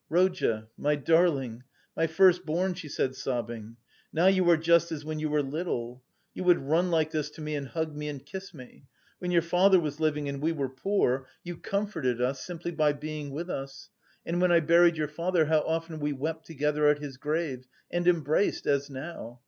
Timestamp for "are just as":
4.49-5.05